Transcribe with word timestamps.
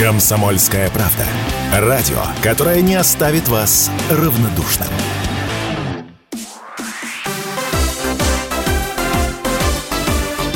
Комсомольская 0.00 0.88
правда. 0.88 1.26
Радио, 1.74 2.22
которое 2.42 2.80
не 2.80 2.94
оставит 2.94 3.48
вас 3.48 3.90
равнодушным. 4.10 4.88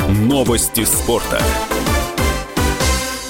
Новости 0.07 0.83
спорта. 0.83 1.39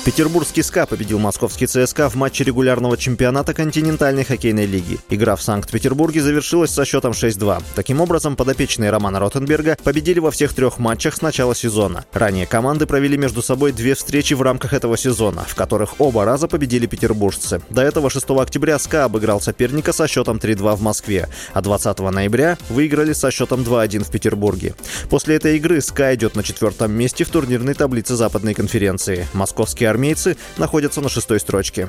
Петербургский 0.05 0.61
СКА 0.61 0.85
победил 0.85 1.17
московский 1.17 1.65
ЦСКА 1.65 2.09
в 2.11 2.15
матче 2.15 2.43
регулярного 2.43 2.95
чемпионата 2.95 3.55
континентальной 3.55 4.23
хоккейной 4.23 4.67
лиги. 4.67 4.99
Игра 5.09 5.35
в 5.35 5.41
Санкт-Петербурге 5.41 6.21
завершилась 6.21 6.69
со 6.69 6.85
счетом 6.85 7.13
6-2. 7.13 7.63
Таким 7.73 7.99
образом, 7.99 8.35
подопечные 8.35 8.91
Романа 8.91 9.19
Ротенберга 9.19 9.79
победили 9.83 10.19
во 10.19 10.29
всех 10.29 10.53
трех 10.53 10.77
матчах 10.77 11.15
с 11.15 11.23
начала 11.23 11.55
сезона. 11.55 12.05
Ранее 12.13 12.45
команды 12.45 12.85
провели 12.85 13.17
между 13.17 13.41
собой 13.41 13.71
две 13.71 13.95
встречи 13.95 14.35
в 14.35 14.43
рамках 14.43 14.73
этого 14.73 14.95
сезона, 14.95 15.43
в 15.43 15.55
которых 15.55 15.95
оба 15.97 16.23
раза 16.23 16.47
победили 16.47 16.85
петербуржцы. 16.85 17.63
До 17.71 17.81
этого 17.81 18.11
6 18.11 18.29
октября 18.29 18.77
СКА 18.77 19.05
обыграл 19.05 19.41
соперника 19.41 19.91
со 19.91 20.07
счетом 20.07 20.37
3-2 20.37 20.75
в 20.75 20.83
Москве, 20.83 21.29
а 21.53 21.61
20 21.63 21.97
ноября 22.11 22.59
выиграли 22.69 23.13
со 23.13 23.31
счетом 23.31 23.61
2-1 23.61 24.03
в 24.03 24.11
Петербурге. 24.11 24.75
После 25.09 25.37
этой 25.37 25.57
игры 25.57 25.81
СКА 25.81 26.13
идет 26.13 26.35
на 26.35 26.43
четвертом 26.43 26.91
месте 26.91 27.23
в 27.23 27.29
турнирной 27.29 27.73
таблице 27.73 28.13
Западной 28.15 28.53
конференции. 28.53 29.27
Московский 29.33 29.94
армейцы 29.95 30.35
находятся 30.57 30.99
на 30.99 31.09
шестой 31.09 31.39
строчке. 31.39 31.87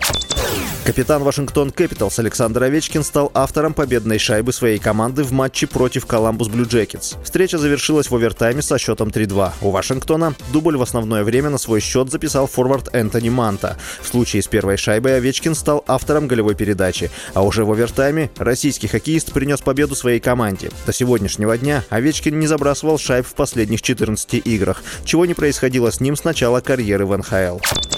Капитан 0.87 1.25
Вашингтон 1.25 1.73
Кэпиталс 1.73 2.17
Александр 2.21 2.63
Овечкин 2.63 3.03
стал 3.03 3.33
автором 3.35 3.75
победной 3.75 4.21
шайбы 4.21 4.53
своей 4.53 4.79
команды 4.79 5.25
в 5.25 5.33
матче 5.33 5.67
против 5.67 6.07
Коламбус 6.07 6.47
Блю 6.47 6.65
Джекетс. 6.65 7.15
Встреча 7.25 7.59
завершилась 7.59 8.09
в 8.09 8.15
овертайме 8.15 8.63
со 8.63 8.79
счетом 8.79 9.09
3-2. 9.09 9.51
У 9.63 9.71
Вашингтона 9.73 10.37
дубль 10.53 10.77
в 10.77 10.83
основное 10.83 11.25
время 11.25 11.51
на 11.51 11.59
свой 11.59 11.81
счет 11.81 12.13
записал 12.13 12.47
форвард 12.47 12.95
Энтони 12.95 13.31
Манта. 13.31 13.77
В 14.01 14.07
случае 14.07 14.43
с 14.43 14.47
первой 14.47 14.77
шайбой 14.77 15.17
Овечкин 15.17 15.57
стал 15.57 15.83
автором 15.89 16.29
голевой 16.29 16.55
передачи, 16.55 17.11
а 17.35 17.43
уже 17.43 17.65
в 17.65 17.73
овертайме 17.73 18.31
российский 18.37 18.87
хоккеист 18.87 19.33
принес 19.33 19.61
победу 19.63 19.97
своей 19.97 20.21
команде. 20.21 20.71
До 20.87 20.93
сегодняшнего 20.93 21.59
дня 21.59 21.83
Овечкин 21.91 22.39
не 22.39 22.47
забрасывал 22.47 22.97
шайб 22.97 23.27
в 23.27 23.35
последних 23.35 23.83
14 23.83 24.35
играх, 24.47 24.85
чего 25.05 25.27
не 25.27 25.35
происходило 25.35 25.91
с 25.91 25.99
ним 25.99 26.15
с 26.15 26.23
начала 26.23 26.61
карьеры 26.61 27.07
в 27.07 27.17
НХЛ. 27.17 27.96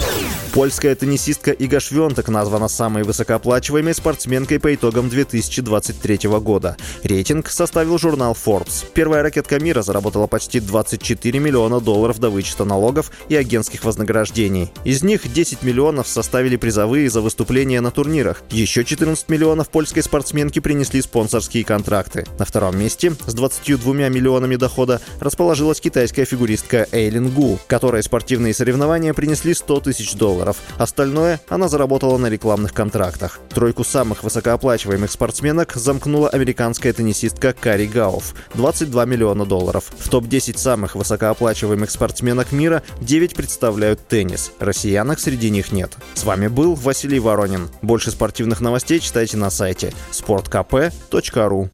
Польская 0.52 0.94
теннисистка 0.94 1.50
Ига 1.50 1.78
Швентек 1.78 2.28
названа 2.28 2.68
самой 2.68 3.02
высокооплачиваемой 3.02 3.94
спортсменкой 3.94 4.58
по 4.58 4.74
итогам 4.74 5.08
2023 5.08 6.28
года. 6.40 6.76
Рейтинг 7.04 7.50
составил 7.50 7.98
журнал 7.98 8.32
Forbes. 8.32 8.86
Первая 8.94 9.22
ракетка 9.22 9.60
мира 9.60 9.82
заработала 9.82 10.26
почти 10.26 10.60
24 10.60 11.38
миллиона 11.38 11.80
долларов 11.80 12.18
до 12.18 12.30
вычета 12.30 12.64
налогов 12.64 13.12
и 13.28 13.36
агентских 13.36 13.84
вознаграждений. 13.84 14.72
Из 14.84 15.02
них 15.02 15.30
10 15.30 15.62
миллионов 15.62 16.08
составили 16.08 16.56
призовые 16.56 17.10
за 17.10 17.20
выступления 17.20 17.80
на 17.80 17.90
турнирах. 17.90 18.42
Еще 18.50 18.84
14 18.84 19.28
миллионов 19.28 19.68
польской 19.68 20.02
спортсменки 20.02 20.60
принесли 20.60 21.02
спонсорские 21.02 21.64
контракты. 21.64 22.26
На 22.38 22.46
втором 22.46 22.78
месте 22.78 23.12
с 23.26 23.34
22 23.34 24.08
миллионами 24.08 24.56
дохода 24.56 25.00
расположилась 25.20 25.80
китайская 25.80 26.24
фигуристка 26.24 26.88
Эйлин 26.90 27.28
Гу, 27.28 27.58
которой 27.66 28.02
спортивные 28.02 28.54
соревнования 28.54 29.12
принесли 29.12 29.52
100 29.52 29.80
тысяч 29.80 30.14
долларов 30.14 30.37
долларов. 30.38 30.56
Остальное 30.78 31.40
она 31.48 31.68
заработала 31.68 32.16
на 32.18 32.28
рекламных 32.28 32.72
контрактах. 32.72 33.40
Тройку 33.50 33.84
самых 33.84 34.22
высокооплачиваемых 34.22 35.10
спортсменок 35.10 35.72
замкнула 35.74 36.28
американская 36.28 36.92
теннисистка 36.92 37.52
Кари 37.52 37.86
Гауф– 37.86 38.34
22 38.54 39.04
миллиона 39.04 39.44
долларов. 39.44 39.90
В 39.98 40.08
топ-10 40.08 40.58
самых 40.58 40.94
высокооплачиваемых 40.94 41.90
спортсменок 41.90 42.52
мира 42.52 42.82
9 43.00 43.34
представляют 43.34 44.06
теннис. 44.06 44.52
Россиянок 44.60 45.18
среди 45.18 45.50
них 45.50 45.72
нет. 45.72 45.92
С 46.14 46.24
вами 46.24 46.46
был 46.46 46.74
Василий 46.74 47.18
Воронин. 47.18 47.68
Больше 47.82 48.10
спортивных 48.10 48.60
новостей 48.60 49.00
читайте 49.00 49.36
на 49.36 49.50
сайте 49.50 49.92
sportkp.ru 50.12 51.70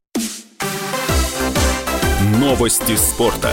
Новости 2.40 2.96
спорта. 2.96 3.50